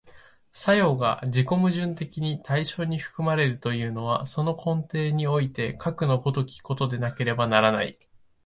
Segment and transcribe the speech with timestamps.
[0.51, 7.95] 作用が自己矛盾的に対象に含まれるというのは、その根底においてかくの如きことでなければならない。